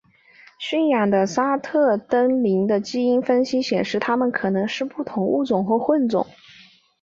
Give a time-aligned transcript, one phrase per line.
[0.57, 6.25] 驯养的沙特瞪羚的基因分析显示它们有可能是不同的物种或混种。